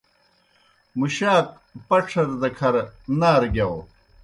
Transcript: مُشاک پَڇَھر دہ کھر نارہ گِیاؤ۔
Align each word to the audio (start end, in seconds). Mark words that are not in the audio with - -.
مُشاک 0.99 1.47
پَڇَھر 1.87 2.27
دہ 2.41 2.49
کھر 2.57 2.75
نارہ 3.19 3.47
گِیاؤ۔ 3.53 3.79